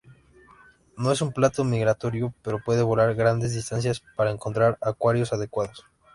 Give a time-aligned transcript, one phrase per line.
[0.97, 5.85] No es un pato migratorio, pero puede volar grandes distancias para encontrar acuarios adecuados.